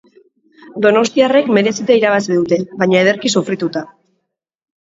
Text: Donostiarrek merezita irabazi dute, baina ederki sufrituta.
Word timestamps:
Donostiarrek 0.85 1.51
merezita 1.57 1.97
irabazi 1.99 2.39
dute, 2.39 2.59
baina 2.81 2.99
ederki 3.07 3.33
sufrituta. 3.37 3.85